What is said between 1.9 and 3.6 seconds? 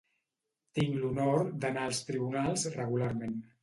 als tribunals regularment.